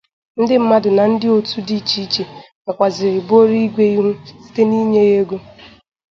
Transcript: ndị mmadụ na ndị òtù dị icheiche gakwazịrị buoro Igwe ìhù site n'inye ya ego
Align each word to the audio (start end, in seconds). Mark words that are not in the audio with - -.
ndị 0.41 0.55
mmadụ 0.61 0.89
na 0.97 1.03
ndị 1.11 1.27
òtù 1.35 1.57
dị 1.67 1.75
icheiche 1.81 2.23
gakwazịrị 2.65 3.19
buoro 3.27 3.55
Igwe 3.65 3.83
ìhù 3.95 4.09
site 4.43 4.61
n'inye 4.69 5.01
ya 5.07 5.13
ego 5.21 5.37